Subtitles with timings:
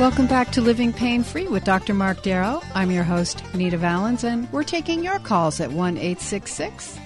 [0.00, 1.94] Welcome back to Living Pain Free with Dr.
[1.94, 2.60] Mark Darrow.
[2.74, 6.98] I'm your host, Nita Valens, and we're taking your calls at 1 870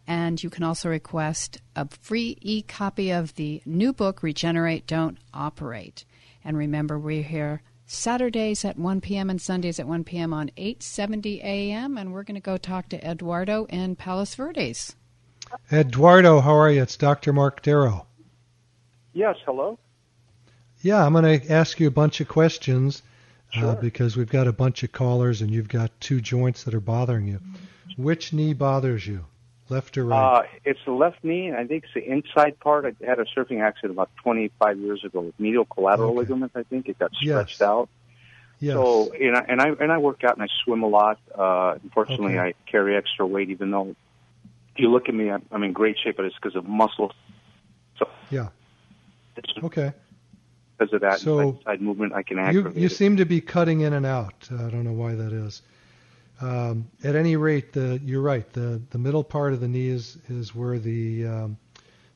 [0.06, 5.18] And you can also request a free e copy of the new book, Regenerate, Don't
[5.34, 6.06] Operate.
[6.42, 9.30] And remember, we're here Saturdays at 1 p.m.
[9.30, 10.32] and Sundays at 1 p.m.
[10.32, 11.98] on 870 a.m.
[11.98, 14.96] And we're going to go talk to Eduardo in Palos Verdes.
[15.70, 16.82] Eduardo, how are you?
[16.82, 17.32] It's Dr.
[17.32, 18.06] Mark Darrow.
[19.12, 19.78] Yes, hello.
[20.80, 23.02] Yeah, I'm going to ask you a bunch of questions
[23.54, 23.68] uh, sure.
[23.70, 26.80] uh, because we've got a bunch of callers and you've got two joints that are
[26.80, 27.40] bothering you.
[27.96, 29.24] Which knee bothers you?
[29.70, 30.38] Left or right?
[30.38, 32.84] Uh, it's the left knee, and I think it's the inside part.
[32.84, 36.18] I had a surfing accident about 25 years ago with medial collateral okay.
[36.18, 36.52] ligament.
[36.54, 37.62] I think it got stretched yes.
[37.62, 37.88] out.
[38.60, 38.74] Yes.
[38.74, 41.18] So, and I, and I and I work out and I swim a lot.
[41.34, 42.48] Uh, unfortunately, okay.
[42.48, 43.96] I carry extra weight, even though
[44.74, 47.12] if you look at me, I'm, I'm in great shape, but it's because of muscle.
[47.98, 48.48] So yeah.
[49.62, 49.92] Okay.
[50.76, 53.92] Because of that so side movement, I can You, you seem to be cutting in
[53.92, 54.48] and out.
[54.50, 55.62] I don't know why that is.
[56.44, 58.46] Um, at any rate, the, you're right.
[58.52, 61.56] The the middle part of the knee is is where the um,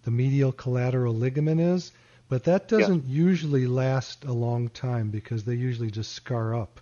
[0.05, 1.93] the medial collateral ligament is,
[2.28, 3.22] but that doesn't yeah.
[3.25, 6.78] usually last a long time because they usually just scar up.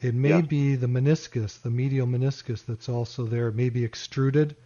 [0.00, 0.40] It may yeah.
[0.40, 3.48] be the meniscus, the medial meniscus, that's also there.
[3.48, 4.56] It may be extruded,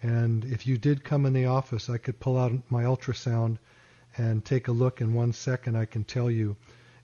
[0.00, 3.58] and if you did come in the office, I could pull out my ultrasound
[4.16, 5.76] and take a look in one second.
[5.76, 6.56] I can tell you,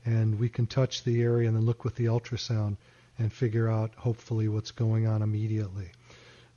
[0.07, 2.79] and we can touch the area and then look with the ultrasound
[3.19, 5.91] and figure out hopefully what's going on immediately.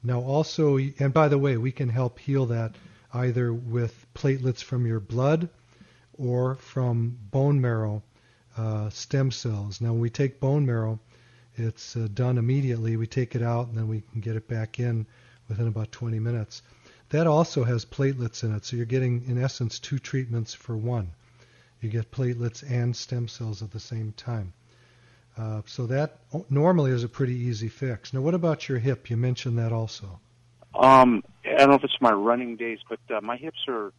[0.04, 2.76] Now, also, and by the way, we can help heal that
[3.14, 5.50] either with platelets from your blood
[6.14, 8.04] or from bone marrow
[8.58, 9.82] uh, stem cells.
[9.82, 11.00] Now, when we take bone marrow,
[11.56, 12.98] it's uh, done immediately.
[12.98, 15.08] We take it out and then we can get it back in
[15.50, 16.62] within about 20 minutes.
[17.10, 21.12] That also has platelets in it, so you're getting, in essence, two treatments for one.
[21.80, 24.54] You get platelets and stem cells at the same time.
[25.38, 26.18] Uh, so that
[26.50, 28.12] normally is a pretty easy fix.
[28.14, 29.10] Now, what about your hip?
[29.10, 30.20] You mentioned that also.
[30.74, 33.94] Um, I don't know if it's my running days, but uh, my hips are,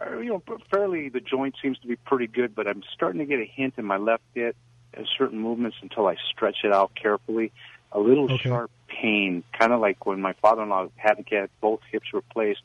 [0.00, 1.08] are, you know, fairly.
[1.08, 3.84] The joint seems to be pretty good, but I'm starting to get a hint in
[3.84, 4.56] my left hip
[4.94, 7.52] at certain movements until I stretch it out carefully.
[7.92, 8.48] A little okay.
[8.48, 12.62] sharp pain, kind of like when my father-in-law had to get both hips replaced.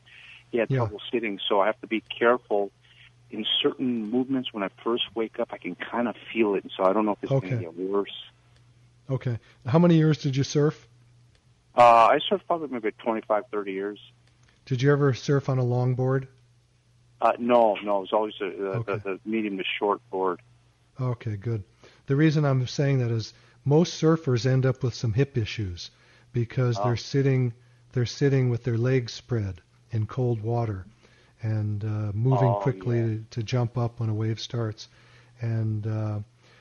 [0.50, 0.78] He had yeah.
[0.78, 2.70] trouble sitting, so I have to be careful
[3.32, 6.84] in certain movements when I first wake up, I can kind of feel it, so
[6.84, 7.48] I don't know if it's okay.
[7.48, 8.14] going to get worse.
[9.10, 9.38] Okay.
[9.66, 10.86] How many years did you surf?
[11.74, 13.98] Uh, I surfed probably maybe 25, 30 years.
[14.66, 16.28] Did you ever surf on a longboard?
[17.20, 17.98] Uh, no, no.
[17.98, 18.96] It was always a, a, okay.
[18.96, 20.40] the, the medium to short board.
[21.00, 21.64] Okay, good.
[22.06, 23.32] The reason I'm saying that is
[23.64, 25.90] most surfers end up with some hip issues
[26.32, 26.84] because oh.
[26.84, 27.54] they're sitting
[27.92, 29.60] they're sitting with their legs spread
[29.90, 30.86] in cold water
[31.42, 33.06] and uh, moving oh, quickly yeah.
[33.06, 34.88] to, to, jump up when a wave starts.
[35.40, 36.20] And uh,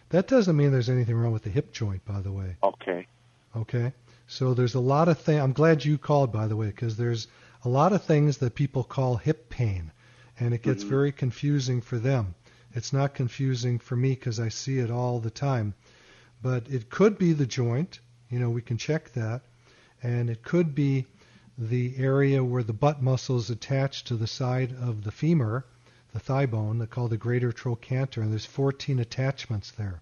[0.09, 2.57] that doesn't mean there's anything wrong with the hip joint, by the way.
[2.63, 3.07] Okay.
[3.55, 3.93] Okay.
[4.27, 5.41] So there's a lot of things.
[5.41, 7.27] I'm glad you called, by the way, because there's
[7.63, 9.91] a lot of things that people call hip pain,
[10.39, 10.89] and it gets mm-hmm.
[10.89, 12.33] very confusing for them.
[12.73, 15.73] It's not confusing for me because I see it all the time.
[16.41, 17.99] But it could be the joint.
[18.29, 19.41] You know, we can check that.
[20.01, 21.05] And it could be
[21.69, 25.63] the area where the butt muscle is attached to the side of the femur,
[26.11, 30.01] the thigh bone, they call the greater trochanter, and there's 14 attachments there.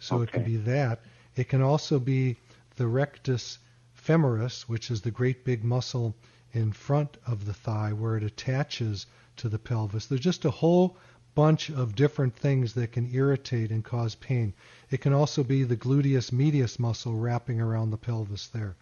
[0.00, 0.24] So okay.
[0.24, 1.00] it can be that.
[1.36, 2.36] It can also be
[2.74, 3.60] the rectus
[3.94, 6.16] femoris, which is the great big muscle
[6.52, 9.06] in front of the thigh where it attaches
[9.36, 10.06] to the pelvis.
[10.06, 10.96] There's just a whole
[11.36, 14.52] bunch of different things that can irritate and cause pain.
[14.90, 18.74] It can also be the gluteus medius muscle wrapping around the pelvis there.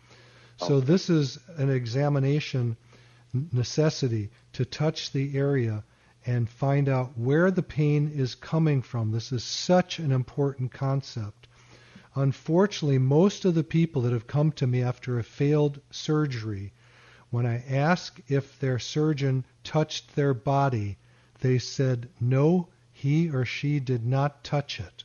[0.60, 0.68] Oh.
[0.68, 2.76] So this is an examination
[3.52, 5.84] necessity to touch the area
[6.26, 9.10] and find out where the pain is coming from.
[9.10, 11.46] This is such an important concept.
[12.14, 16.72] Unfortunately, most of the people that have come to me after a failed surgery,
[17.30, 20.98] when I ask if their surgeon touched their body,
[21.40, 25.04] they said, no, he or she did not touch it.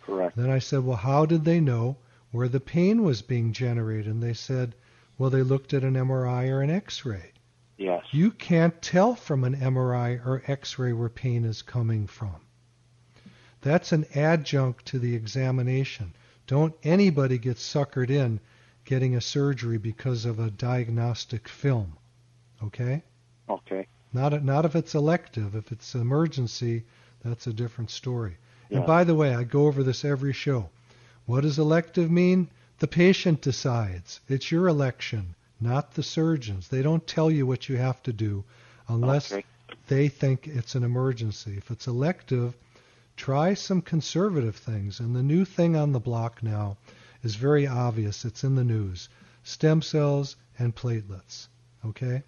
[0.00, 0.36] Correct.
[0.36, 1.96] Then I said, well, how did they know
[2.30, 4.06] where the pain was being generated?
[4.06, 4.74] And they said,
[5.18, 7.32] well, they looked at an MRI or an X-ray.
[7.76, 8.04] Yes.
[8.12, 12.36] You can't tell from an MRI or X-ray where pain is coming from.
[13.60, 16.14] That's an adjunct to the examination.
[16.46, 18.40] Don't anybody get suckered in
[18.84, 21.96] getting a surgery because of a diagnostic film.
[22.62, 23.02] Okay?
[23.48, 23.86] Okay.
[24.12, 25.54] Not not if it's elective.
[25.54, 26.84] If it's emergency,
[27.24, 28.36] that's a different story.
[28.70, 30.70] And by the way, I go over this every show.
[31.26, 32.48] What does elective mean?
[32.84, 34.20] The patient decides.
[34.28, 36.68] It's your election, not the surgeons.
[36.68, 38.44] They don't tell you what you have to do
[38.88, 39.46] unless Okay.
[39.86, 41.56] they think it's an emergency.
[41.56, 42.54] If it's elective,
[43.16, 45.00] try some conservative things.
[45.00, 46.76] And the new thing on the block now
[47.22, 48.26] is very obvious.
[48.26, 49.08] It's in the news.
[49.44, 51.48] Stem cells and platelets.
[51.86, 52.22] Okay?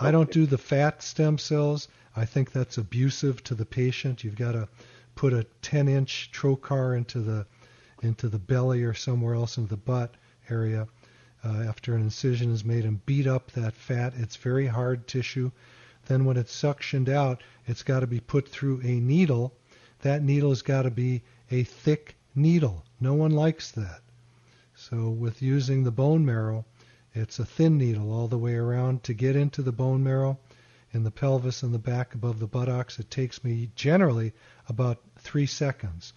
[0.00, 1.86] I don't do the fat stem cells.
[2.16, 4.24] I think that's abusive to the patient.
[4.24, 4.68] You've got to
[5.14, 7.46] put a 10-inch trocar into the
[8.02, 10.14] into the belly or somewhere else in the butt
[10.50, 10.86] area
[11.44, 14.12] uh, after an incision is made and beat up that fat.
[14.16, 15.50] It's very hard tissue.
[16.06, 19.54] Then when it's suctioned out, it's got to be put through a needle.
[20.00, 22.84] That needle has got to be a thick needle.
[23.00, 24.00] No one likes that.
[24.74, 26.64] So with using the bone marrow,
[27.14, 30.38] it's a thin needle all the way around to get into the bone marrow
[30.92, 32.98] in the pelvis and the back above the buttocks.
[32.98, 34.32] It takes me generally
[34.68, 36.12] about three seconds.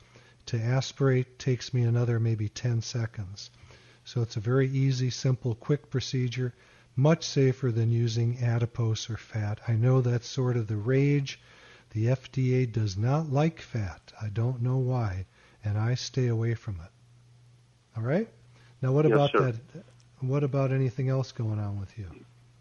[0.47, 3.49] To aspirate takes me another maybe 10 seconds.
[4.03, 6.53] So it's a very easy, simple, quick procedure,
[6.95, 9.59] much safer than using adipose or fat.
[9.67, 11.39] I know that's sort of the rage.
[11.91, 14.13] The FDA does not like fat.
[14.21, 15.25] I don't know why,
[15.63, 16.91] and I stay away from it.
[17.97, 18.27] All right?
[18.81, 19.51] Now what Yes, about sir.
[19.73, 19.83] that
[20.19, 22.07] what about anything else going on with you?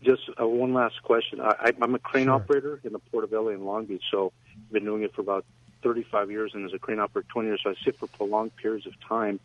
[0.03, 1.41] Just uh, one last question.
[1.41, 2.35] I, I'm a crane Sure.
[2.35, 5.21] operator in the Port of LA in Long Beach, so I've been doing it for
[5.23, 5.45] about
[5.85, 7.61] 35 years, and as a crane operator, 20 years.
[7.63, 9.39] So I sit for prolonged periods of time.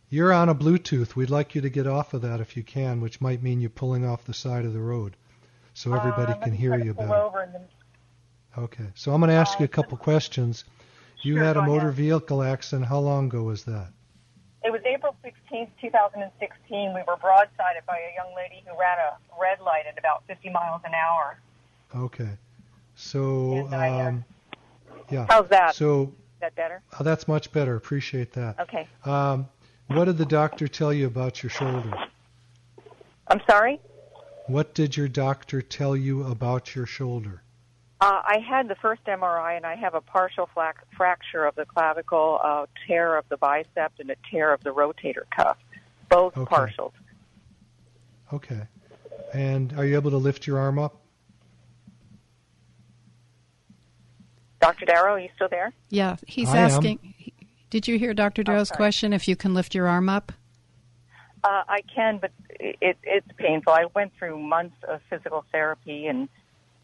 [0.08, 1.14] You're on a Bluetooth.
[1.14, 3.70] We'd like you to get off of that if you can, which might mean you're
[3.70, 5.16] pulling off the side of the road
[5.74, 7.14] so everybody Uh, can hear you better.
[7.14, 7.68] Over and then,
[8.58, 8.86] Okay.
[8.96, 10.64] So I'm going to ask you a couple questions.
[11.22, 11.94] You Sure, had a motor ahead.
[11.94, 12.88] vehicle accident.
[12.88, 13.92] How long ago was that?
[14.64, 16.92] it was April 16th, 2016.
[16.92, 20.50] We were broadsided by a young lady who ran a red light at about 50
[20.50, 21.38] miles an hour.
[21.94, 22.28] Okay.
[22.96, 24.24] So, And I, uh, um,
[25.10, 25.26] yeah.
[25.30, 25.76] How's that?
[25.76, 26.08] So Is
[26.40, 26.82] that better?
[26.98, 27.76] oh, that's much better.
[27.76, 28.58] Appreciate that.
[28.60, 28.86] Okay.
[29.04, 29.48] Um,
[29.88, 31.92] what did the doctor tell you about your shoulder?
[33.28, 33.80] I'm sorry?
[34.46, 37.42] What did your doctor tell you about your shoulder?
[38.00, 41.66] Uh, I had the first MRI, and I have a partial flac- fracture of the
[41.66, 45.58] clavicle, a tear of the bicep, and a tear of the rotator cuff.
[46.08, 46.54] Both Okay.
[46.54, 46.92] partials.
[48.32, 48.62] Okay.
[49.34, 50.99] And are you able to lift your arm up?
[54.60, 54.84] Dr.
[54.86, 55.72] Darrow, are you still there?
[55.88, 56.64] Yeah, he's I am.
[56.70, 57.14] asking.
[57.70, 58.42] Did you hear Dr.
[58.42, 58.76] Darrow's sorry.
[58.76, 60.32] question if you can lift your arm up?
[61.42, 63.72] Uh, I can, but it, it's painful.
[63.72, 66.28] I went through months of physical therapy and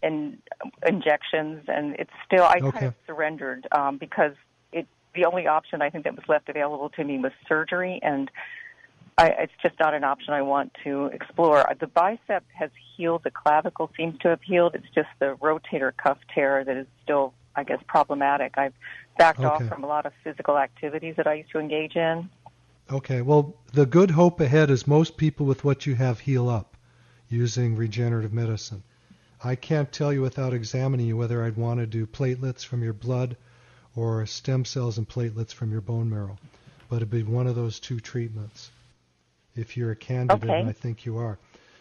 [0.02, 0.38] and
[0.86, 2.44] injections, and it's still.
[2.44, 2.70] I Okay.
[2.70, 4.32] kind of surrendered um, because
[4.72, 8.30] it the only option I think that was left available to me was surgery, and
[9.18, 11.66] I, it's just not an option I want to explore.
[11.80, 13.24] The bicep has healed.
[13.24, 14.74] The clavicle seems to have healed.
[14.74, 18.58] It's just the rotator cuff tear that is still, I guess, problematic.
[18.58, 18.74] I've
[19.18, 22.28] backed off from a lot of physical activities that I used to engage in.
[22.90, 26.76] Okay, well, the good hope ahead is most people with what you have heal up
[27.28, 28.82] using regenerative medicine.
[29.42, 32.92] I can't tell you without examining you whether I'd want to do platelets from your
[32.92, 33.36] blood
[33.96, 36.36] or stem cells and platelets from your bone marrow,
[36.88, 38.70] but it'd be one of those two treatments
[39.56, 40.60] if you're a candidate, Okay.
[40.60, 41.38] and I think you are.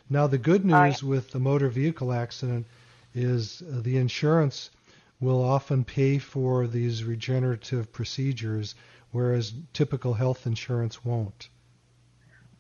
[0.10, 2.66] Now, the good news with the motor vehicle accident
[3.14, 4.70] is the insurance
[5.20, 8.76] will often pay for these regenerative procedures,
[9.12, 11.50] whereas typical health insurance won't.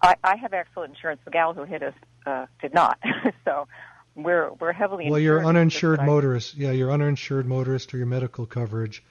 [0.01, 1.21] I, I have excellent insurance.
[1.25, 1.93] The gal who hit us
[2.25, 2.99] uh, did not,
[3.45, 3.67] so
[4.15, 5.09] we're we're heavily.
[5.09, 9.03] Well, your uninsured motorist, yeah, your uninsured motorist or your medical coverage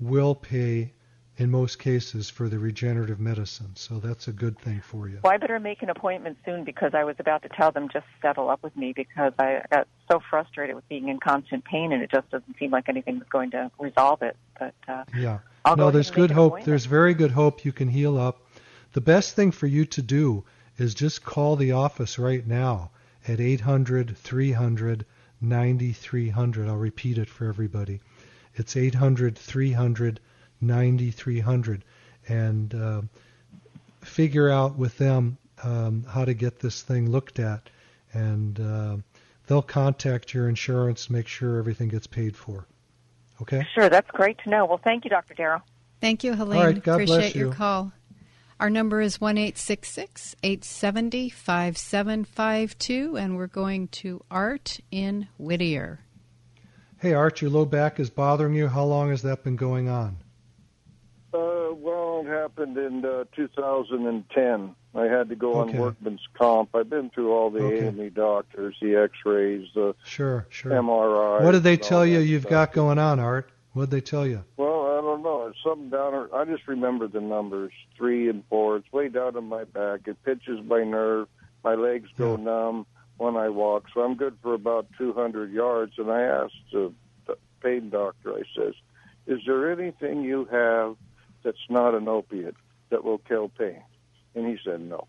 [0.00, 0.92] will pay
[1.38, 3.70] in most cases for the regenerative medicine.
[3.74, 5.18] So that's a good thing for you.
[5.22, 8.06] Well, I better make an appointment soon because I was about to tell them just
[8.20, 12.02] settle up with me because I got so frustrated with being in constant pain and
[12.02, 14.36] it just doesn't seem like anything was going to resolve it.
[14.58, 15.38] But uh, Yeah.
[15.64, 16.64] I'll no, there's good hope.
[16.64, 18.42] There's very good hope you can heal up.
[18.92, 20.44] The best thing for you to do
[20.76, 22.90] is just call the office right now
[23.26, 25.06] at 800 300
[25.40, 26.68] 9300.
[26.68, 28.00] I'll repeat it for everybody.
[28.54, 30.20] It's 800 300
[30.62, 31.84] 9300
[32.28, 33.02] and uh,
[34.00, 37.68] figure out with them um, how to get this thing looked at.
[38.12, 38.96] And uh,
[39.46, 42.66] they'll contact your insurance, make sure everything gets paid for.
[43.40, 43.66] Okay?
[43.74, 44.66] sure, that's great to know.
[44.66, 45.34] Well, thank you, Dr.
[45.34, 45.62] Darrow.
[46.00, 46.60] Thank you, Helene.
[46.60, 47.92] right, God bless Appreciate your call.
[48.60, 53.48] Our number is one eight six six eight seventy five seven five two, and we're
[53.48, 56.00] going to Art in Whittier.
[56.98, 58.68] Hey, Art, your low back is bothering you.
[58.68, 60.18] How long has that been going on?
[61.72, 64.74] Uh, well, it happened in uh, 2010.
[64.94, 65.76] I had to go Okay.
[65.76, 66.74] on workman's comp.
[66.74, 68.00] I've been through all the Okay.
[68.02, 70.72] A&E doctors, the X-rays, the Sure, sure.
[70.72, 71.42] MRI.
[71.44, 72.50] What did they tell you you've stuff.
[72.50, 73.50] got going on, Art?
[73.72, 74.44] What did they tell you?
[74.58, 75.46] Well, I don't know.
[75.46, 76.28] It's something down.
[76.34, 78.76] I just remember the numbers three and four.
[78.76, 80.00] It's way down in my back.
[80.06, 81.28] It pinches my nerve.
[81.64, 82.42] My legs go Yeah.
[82.44, 82.86] numb
[83.16, 83.86] when I walk.
[83.94, 85.98] So I'm good for about 200 yards.
[85.98, 86.92] And I asked the
[87.62, 88.34] pain doctor.
[88.34, 88.74] I says,
[89.26, 90.96] "Is there anything you have
[91.42, 92.56] that's not an opiate
[92.90, 93.82] that will kill pain?"
[94.34, 95.06] And he said, "No."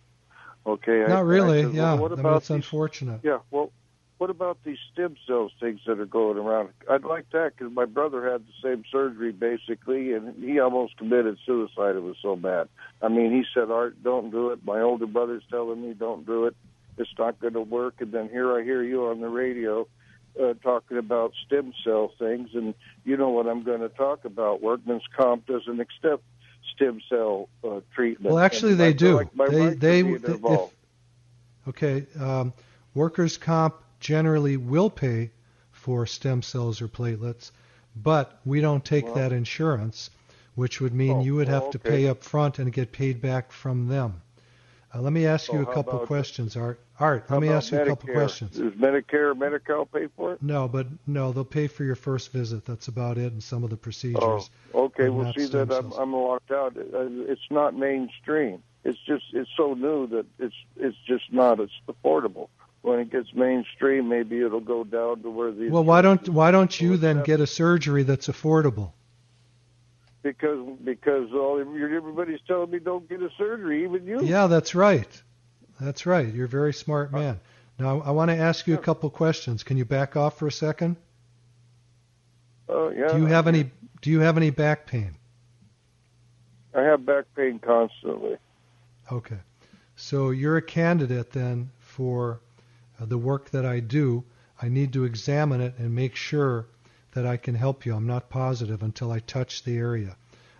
[0.66, 1.00] Okay.
[1.08, 1.64] Not I really.
[1.64, 3.20] said, yeah, Well, what I about it's these unfortunate.
[3.24, 3.72] yeah, well,
[4.18, 6.70] what about these stem cells things that are going around?
[6.90, 11.38] I'd like that because my brother had the same surgery basically, and he almost committed
[11.46, 11.98] suicide.
[11.98, 12.70] It was so bad.
[13.02, 16.46] I mean, he said, "Art, don't do it." My older brother's telling me, "Don't do
[16.46, 16.56] it.
[16.98, 19.88] It's not going to work." And then here I hear you on the radio
[20.42, 22.74] uh, talking about stem cell things, and
[23.06, 24.62] you know what I'm going to talk about.
[24.62, 26.24] Workman's comp doesn't accept
[26.74, 28.34] stem cell uh, treatment.
[28.34, 29.16] Well, actually, And they do.
[29.18, 30.74] Like my They- they- if-
[31.66, 32.52] Okay, um,
[32.94, 35.32] workers' comp generally will pay
[35.72, 37.52] for stem cells or platelets,
[37.96, 40.10] but we don't take Well- that insurance,
[40.56, 43.22] which would mean Oh, you would have oh, to pay up front and get paid
[43.22, 44.23] back from them.
[44.96, 46.80] Uh, let me ask you Oh, a couple about- questions, Art.
[47.00, 48.14] Art, let me ask you a couple Medicare?
[48.14, 48.58] questions.
[48.58, 50.44] Does Medicare or Medi-Cal pay for it?
[50.44, 52.66] No, but no, they'll pay for your first visit.
[52.66, 54.50] That's about it, and some of the procedures.
[54.74, 55.10] Oh, okay.
[55.10, 55.92] Well, see that I'm.
[55.94, 56.78] I'm locked out.
[56.78, 58.62] Uh, It's not mainstream.
[58.84, 61.60] It's just it's so new that it's it's just not.
[61.60, 62.50] It's affordable.
[62.84, 66.52] When it gets mainstream, maybe it'll go down to where the Well, why don't why
[66.52, 68.92] don't you then get a surgery that's affordable?
[70.24, 74.24] Because because all everybody's telling me don't get a surgery, even you.
[74.24, 75.22] Yeah, that's right.
[75.80, 76.34] That's right.
[76.34, 77.40] You're a very smart man.
[77.78, 79.64] Now, I want to ask you a couple questions.
[79.64, 80.96] Can you back off for a second?
[82.70, 83.10] Oh yeah.
[83.10, 85.16] Do you have any Do you have any back pain?
[86.74, 88.38] I have back pain constantly.
[89.12, 89.40] Okay.
[89.96, 92.42] So you're a candidate then for
[93.00, 94.24] uh, the work that I do.
[94.62, 96.68] I need to examine it and make sure
[97.14, 97.96] that I can help you.
[97.96, 100.16] I'm not positive until I touch the area.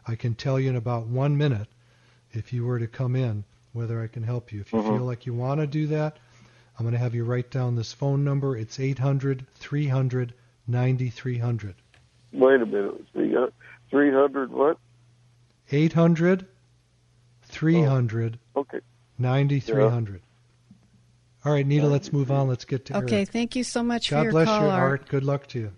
[0.08, 1.68] I can tell you in about one minute
[2.32, 3.44] if you were to come in
[3.74, 4.62] whether I can help you.
[4.62, 4.88] If you Mhm.
[4.88, 6.18] feel like you want to do that,
[6.78, 8.56] I'm going to have you write down this phone number.
[8.56, 10.34] It's 800 300
[10.68, 11.76] 9300.
[12.32, 13.54] Wait a minute.
[13.90, 14.78] Three hundred what?
[15.72, 16.48] 800
[17.44, 18.80] 300 Okay.
[19.20, 20.22] 9300.
[21.46, 22.48] All right, Nita, let's move on.
[22.48, 23.30] Let's get to Okay, Eric.
[23.30, 24.82] thank you so much for God your bless call, you, Art.
[24.82, 25.10] Art.
[25.10, 25.72] Good luck to you.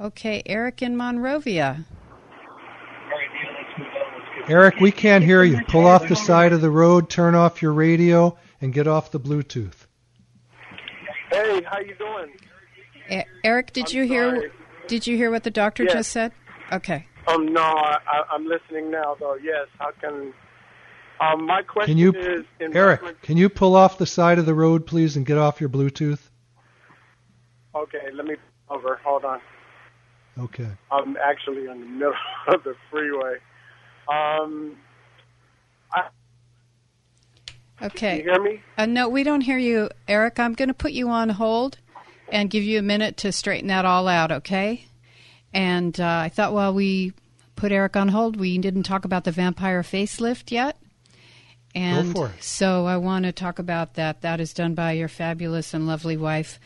[0.00, 1.84] Okay, Eric in Monrovia.
[4.48, 5.60] Eric, we can't hear you.
[5.68, 9.20] Pull off the side of the road, turn off your radio, and get off the
[9.20, 9.86] Bluetooth.
[11.30, 12.32] Hey, how you doing?
[13.10, 14.36] E- Eric, did I'm you hear?
[14.36, 14.50] sorry.
[14.88, 15.92] Did you hear what the doctor Yes.
[15.92, 16.32] just said?
[16.72, 17.06] Okay.
[17.28, 19.36] Um, no, I, I, I'm listening now, though.
[19.36, 20.34] Yes, how can?
[21.20, 23.00] Um, my question Can you, is, Eric?
[23.02, 25.70] reference- Can you pull off the side of the road, please, and get off your
[25.70, 26.18] Bluetooth?
[27.76, 28.34] Okay, let me
[28.68, 28.98] over.
[29.04, 29.40] Hold on.
[30.38, 30.68] Okay.
[30.90, 32.14] I'm actually in the middle
[32.48, 33.36] of the freeway.
[34.08, 34.76] Um,
[35.92, 36.08] I,
[37.82, 38.18] Okay.
[38.18, 38.62] Can you hear me?
[38.78, 40.38] Uh, no, we don't hear you, Eric.
[40.38, 41.78] I'm going to put you on hold
[42.28, 44.86] and give you a minute to straighten that all out, okay?
[45.52, 47.12] And uh, I thought while we
[47.56, 50.76] put Eric on hold, we didn't talk about the vampire facelift yet.
[51.74, 52.42] And for it.
[52.42, 54.20] so I want to talk about that.
[54.20, 56.60] That is done by your fabulous and lovely wife,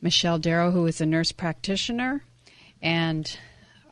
[0.00, 2.22] Michelle Darrow, who is a nurse practitioner.
[2.82, 3.38] And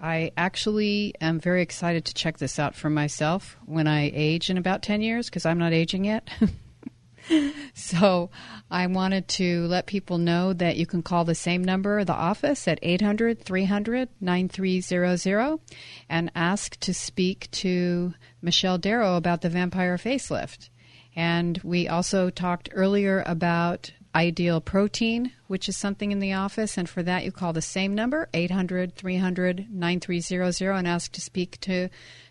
[0.01, 4.57] I actually am very excited to check this out for myself when I age in
[4.57, 6.29] about 10 years because I'm not aging yet.
[7.75, 8.31] so
[8.71, 12.67] I wanted to let people know that you can call the same number, the office,
[12.67, 15.61] at 800 300 9300
[16.09, 20.71] and ask to speak to Michelle Darrow about the vampire facelift.
[21.15, 26.77] And we also talked earlier about ideal protein, which is something in the office.
[26.77, 31.61] And for that, you call the same number, 800 300 9300, and ask to speak
[31.61, 31.89] to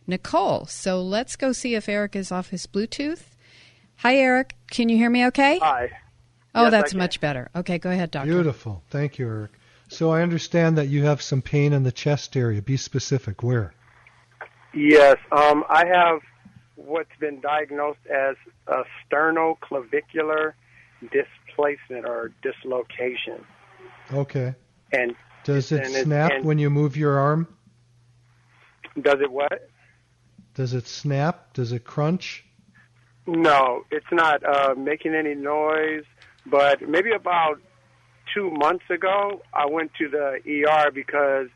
[0.07, 0.65] Nicole.
[0.65, 3.24] So let's go see if Eric is off his Bluetooth.
[3.98, 4.55] Hi, Eric.
[4.71, 5.59] Can you hear me okay?
[5.59, 5.91] Hi.
[6.55, 7.50] Oh, Yes, that's much better.
[7.55, 8.31] Okay, go ahead, doctor.
[8.31, 8.83] Beautiful.
[8.89, 9.51] Thank you, Eric.
[9.88, 12.62] So I understand that you have some pain in the chest area.
[12.62, 13.43] Be specific.
[13.43, 13.74] Where?
[14.74, 15.17] Yes.
[15.31, 16.21] Um, I have
[16.75, 18.36] what's been diagnosed as
[18.67, 20.53] a sternoclavicular
[21.60, 23.46] displacement or dislocation,
[24.13, 24.56] Okay.
[24.92, 27.48] and Does it And snap when you move your arm?
[29.01, 29.70] does it what?
[30.56, 31.54] Does it snap?
[31.54, 32.46] Does it crunch?
[33.25, 36.04] No, it's not uh, making any noise.
[36.46, 37.62] But maybe about
[38.34, 41.48] two months ago, I went to the ER because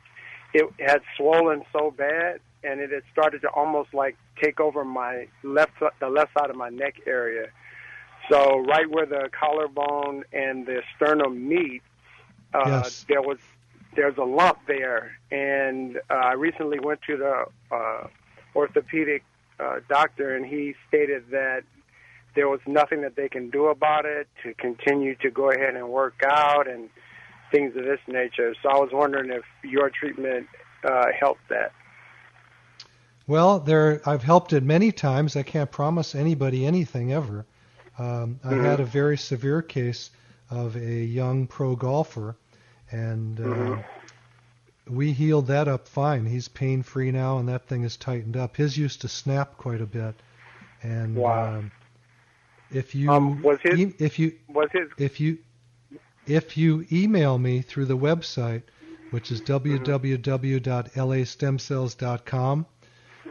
[0.53, 5.27] it had swollen so bad, and it had started to almost like take over my
[5.43, 7.47] left the left side of my neck area.
[8.29, 11.81] So right where the collarbone and the sternum meet,
[12.53, 13.05] uh, Yes.
[13.07, 13.39] there was
[13.95, 18.07] there's a lump there, and uh, I recently went to the uh,
[18.55, 19.23] orthopedic
[19.59, 21.63] uh, doctor, and he stated that
[22.35, 25.89] there was nothing that they can do about it to continue to go ahead and
[25.89, 26.89] work out and
[27.51, 28.55] things of this nature.
[28.63, 30.47] So I was wondering if your treatment
[30.83, 31.71] uh, helped that.
[33.27, 35.35] Well, there I've helped it many times.
[35.35, 37.45] I can't promise anybody anything ever.
[37.97, 38.61] Um, I Mhm.
[38.63, 40.09] had a very severe case
[40.49, 42.35] of a young pro golfer,
[42.91, 43.83] and uh, Mhm.
[44.89, 46.25] we healed that up fine.
[46.25, 48.57] He's pain free now, and that thing is tightened up.
[48.57, 50.15] His used to snap quite a bit,
[50.81, 51.59] and Wow.
[51.59, 51.71] um,
[52.71, 55.37] if you Um, was his- e- if you Was his if you
[56.25, 58.63] if you email me through the website,
[59.11, 59.83] which is Mm-hmm.
[59.83, 62.65] www.lastemcells.com,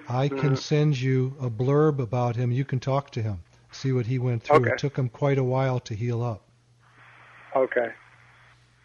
[0.08, 0.58] I can Mhm.
[0.58, 2.52] send you a blurb about him.
[2.52, 3.40] You can talk to him,
[3.72, 4.56] see what he went through.
[4.56, 4.70] Okay.
[4.70, 6.42] It took him quite a while to heal up.
[7.56, 7.92] okay?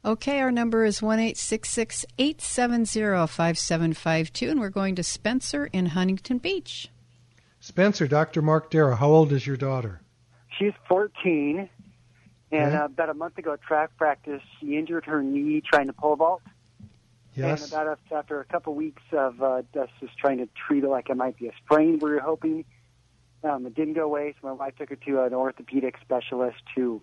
[0.04, 4.50] Okay, our number is one eight six six eight seven zero five seven five two,
[4.50, 6.90] and we're going to Spencer in Huntington Beach.
[7.60, 8.42] Spencer, Dr.
[8.42, 10.02] Mark Darrow, how old is your daughter?
[10.58, 11.70] She's 14,
[12.52, 12.76] and Okay.
[12.76, 16.16] uh, about a month ago at track practice, she injured her knee trying to pole
[16.16, 16.42] vault.
[17.34, 17.62] Yes.
[17.62, 20.88] And about us after a couple weeks of uh, us just trying to treat it
[20.88, 22.66] like it might be a sprain, we were hoping
[23.42, 24.34] um, it didn't go away.
[24.40, 27.00] So my wife took her to an orthopedic specialist who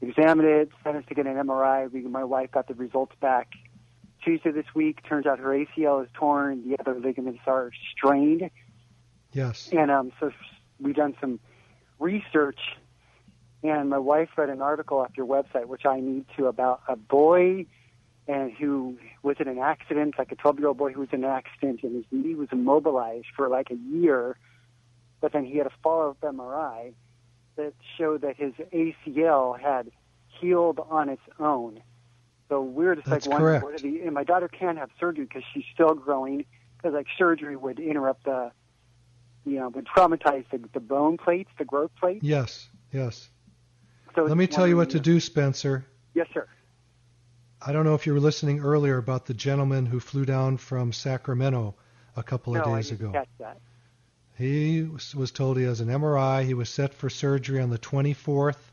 [0.00, 1.90] examined it, sent us to get an MRI.
[1.90, 3.48] We, my wife got the results back
[4.24, 5.00] Tuesday this week.
[5.08, 6.68] Turns out her ACL is torn.
[6.68, 8.50] The other ligaments are strained.
[9.32, 9.68] Yes.
[9.72, 10.32] And um, so
[10.80, 11.40] we've done some
[11.98, 12.60] research,
[13.62, 16.96] and my wife read an article off your website, which I need to, about a
[16.96, 17.66] boy
[18.26, 21.24] and who was in an accident, like a 12 year old boy who was in
[21.24, 24.36] an accident, and his knee was immobilized for like a year,
[25.20, 26.92] but then he had a follow up MRI
[27.58, 29.90] that showed that his ACL had
[30.40, 31.82] healed on its own.
[32.48, 33.74] So we're just That's like wondering, correct.
[33.74, 37.56] what the, and my daughter can't have surgery because she's still growing, because like surgery
[37.56, 38.52] would interrupt the,
[39.44, 42.24] you know, would traumatize the, the bone plates, the growth plates.
[42.24, 42.68] Yes.
[42.92, 43.28] Yes.
[44.14, 45.84] So Let me tell you what to do, Spencer.
[46.14, 46.46] Yes, sir.
[47.60, 50.92] I don't know if you were listening earlier about the gentleman who flew down from
[50.92, 51.74] Sacramento
[52.16, 53.12] a couple of no, days I didn't ago.
[53.18, 53.58] catch that.
[54.38, 56.44] He was was told he has an MRI.
[56.44, 58.70] He was set for surgery on the 24th,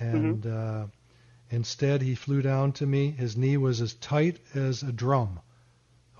[0.00, 0.82] and Mm-hmm.
[0.82, 0.86] uh,
[1.48, 3.12] instead he flew down to me.
[3.12, 5.38] His knee was as tight as a drum.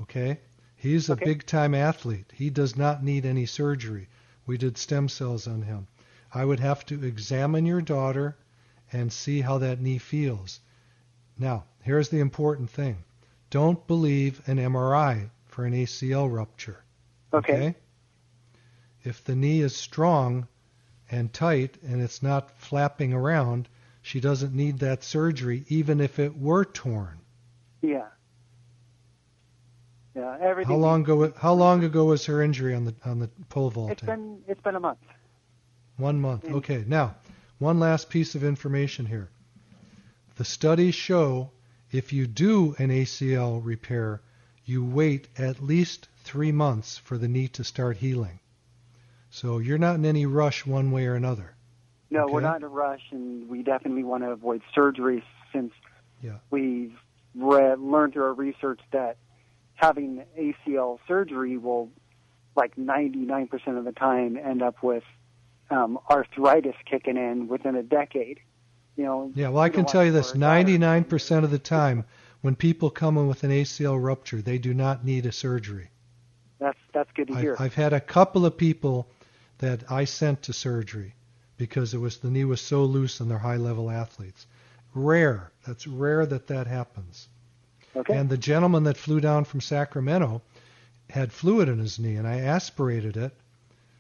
[0.03, 0.39] Okay?
[0.77, 1.25] He's a Okay.
[1.25, 2.31] big time athlete.
[2.33, 4.09] He does not need any surgery.
[4.47, 5.89] We did stem cells on him.
[6.33, 8.37] I would have to examine your daughter
[8.93, 10.61] and see how that knee feels.
[11.37, 12.99] Now, here's the important thing.
[13.51, 16.85] Don't believe an MRI for an ACL rupture.
[17.35, 17.75] Okay.
[19.05, 20.49] If the knee is strong
[21.11, 23.69] and tight and it's not flapping around,
[24.03, 27.21] she doesn't need that surgery even if it were torn.
[27.83, 28.07] Yeah.
[30.15, 30.37] Yeah.
[30.41, 30.75] Everything.
[30.75, 33.93] How long ago how long ago was her injury on the on the pole vaulting?
[33.93, 34.99] It's been it's been a month.
[35.97, 36.45] One month.
[36.45, 36.85] Okay.
[36.87, 37.17] Now,
[37.59, 39.31] one last piece of information here.
[40.37, 41.51] The studies show
[41.93, 44.23] if you do an ACL repair,
[44.65, 48.39] you wait at least three months for the knee to start healing.
[49.31, 51.55] So you're not in any rush one way or another.
[52.11, 55.73] No, we're not in a rush, and we definitely want to avoid surgery since
[56.21, 56.39] Yeah.
[56.51, 56.99] we've
[57.37, 59.17] read, learned through our research that
[59.75, 61.89] having ACL surgery will,
[62.57, 65.05] like 99% of the time, end up with
[65.71, 68.41] um, arthritis kicking in within a decade.
[68.97, 69.33] You know.
[69.37, 72.05] Yeah, well, I can tell you this: for our daughter- 99% of the time,
[72.41, 75.91] when people come in with an ACL rupture, they do not need a surgery.
[76.59, 77.55] That's that's good to hear.
[77.55, 79.07] I've, I've had a couple of people
[79.61, 81.15] that I sent to surgery
[81.57, 84.47] because it was the knee was so loose and they're high-level athletes.
[84.95, 85.53] Rare.
[85.67, 87.29] That's rare that that happens.
[87.95, 88.17] okay.
[88.17, 90.41] And the gentleman that flew down from Sacramento
[91.11, 93.35] had fluid in his knee, and I aspirated it.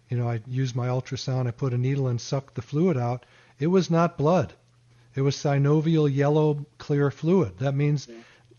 [0.08, 3.26] You know, I used my ultrasound, I put a needle and sucked the fluid out.
[3.58, 4.54] It was not blood.
[5.14, 7.58] It was synovial yellow clear fluid.
[7.58, 8.08] That means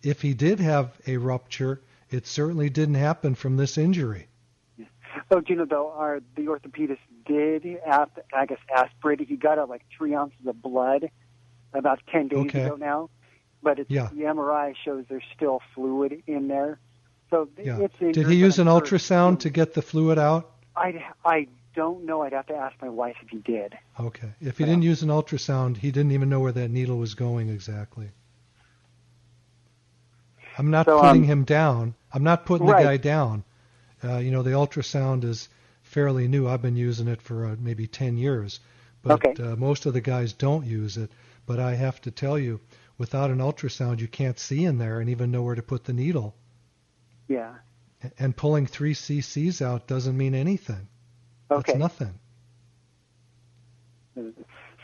[0.03, 4.27] if he did have a rupture, it certainly didn't happen from this injury.
[5.31, 9.27] Oh, you know though, our the orthopedist did, ap- I guess, aspirated.
[9.27, 11.09] He got out like three ounces of blood
[11.73, 12.63] about ten days Okay.
[12.63, 13.09] ago now,
[13.63, 14.09] but it's, Yeah.
[14.13, 16.79] the MRI shows there's still fluid in there.
[17.29, 17.79] So Yeah.
[17.79, 20.51] it's a, Did he use an ultrasound to get the fluid out?
[20.75, 22.21] I I don't know.
[22.23, 23.77] I'd have to ask my wife if he did.
[23.99, 24.29] Okay.
[24.41, 27.49] If he didn't use an ultrasound, he didn't even know where that needle was going
[27.49, 28.09] exactly.
[30.57, 31.95] I'm not So, putting um, him down.
[32.13, 32.79] I'm not putting Right.
[32.83, 33.43] the guy down.
[34.03, 35.49] Uh, you know, the ultrasound is
[35.83, 36.47] fairly new.
[36.47, 38.59] I've been using it for uh, maybe 10 years,
[39.01, 39.43] but Okay.
[39.43, 41.11] uh, most of the guys don't use it.
[41.45, 42.59] But I have to tell you,
[42.97, 45.93] without an ultrasound, you can't see in there and even know where to put the
[45.93, 46.35] needle.
[47.27, 47.55] Yeah.
[48.17, 50.87] And pulling three cc's out doesn't mean anything.
[51.49, 51.73] Okay.
[51.73, 52.19] That's nothing.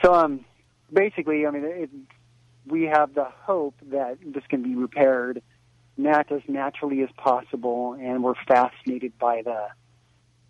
[0.02, 0.46] So um,
[0.92, 1.90] basically, I mean, it,
[2.66, 5.42] we have the hope that this can be repaired
[5.98, 9.68] nat- as naturally as possible, and we're fascinated by the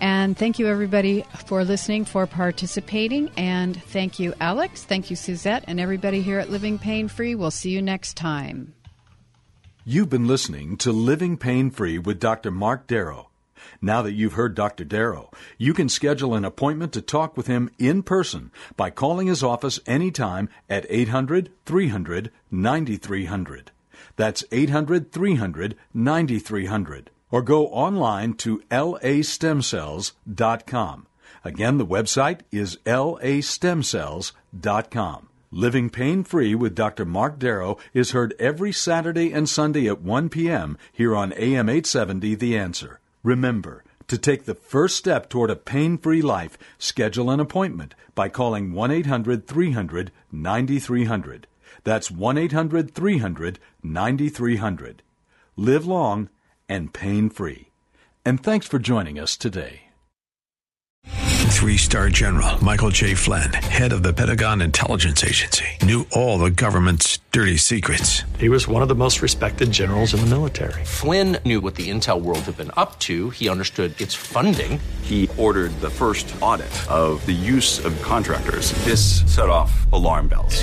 [0.00, 3.30] And thank you, everybody, for listening, for participating.
[3.36, 4.84] And thank you, Alex.
[4.84, 7.34] Thank you, Suzette, and everybody here at Living Pain Free.
[7.34, 8.74] We'll see you next time.
[9.84, 12.50] You've been listening to Living Pain Free with Dr.
[12.50, 13.30] Mark Darrow.
[13.80, 14.84] Now that you've heard Dr.
[14.84, 19.42] Darrow, you can schedule an appointment to talk with him in person by calling his
[19.42, 23.70] office anytime at 800 300 9300.
[24.16, 27.10] That's 800 300 9300.
[27.30, 31.06] Or go online to lastemcells.com.
[31.44, 35.28] Again, the website is lastemcells.com.
[35.52, 37.04] Living Pain Free with Dr.
[37.04, 40.76] Mark Darrow is heard every Saturday and Sunday at 1 p.m.
[40.92, 42.98] here on AM 870 The Answer.
[43.22, 48.28] Remember, to take the first step toward a pain free life, schedule an appointment by
[48.28, 51.46] calling 1 800 300 9300.
[51.84, 55.02] That's 1 800 300 9300.
[55.56, 56.28] Live long
[56.68, 57.70] and pain free.
[58.24, 59.82] And thanks for joining us today.
[61.56, 63.14] Three star general Michael J.
[63.14, 68.22] Flynn, head of the Pentagon Intelligence Agency, knew all the government's dirty secrets.
[68.38, 70.84] He was one of the most respected generals in the military.
[70.84, 74.78] Flynn knew what the intel world had been up to, he understood its funding.
[75.02, 78.72] He ordered the first audit of the use of contractors.
[78.84, 80.62] This set off alarm bells.